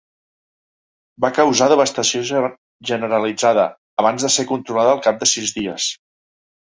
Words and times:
Va 1.25 1.29
causar 1.39 1.67
devastació 1.73 2.23
generalitzada, 2.93 3.67
abans 4.05 4.27
de 4.27 4.33
ser 4.37 4.47
controlada 4.55 4.97
al 4.99 5.05
cap 5.11 5.21
de 5.25 5.29
sis 5.35 5.55
dies. 5.59 5.93